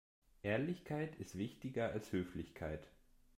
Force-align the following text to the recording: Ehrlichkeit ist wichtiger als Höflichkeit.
Ehrlichkeit 0.41 1.13
ist 1.17 1.37
wichtiger 1.37 1.91
als 1.91 2.11
Höflichkeit. 2.11 2.89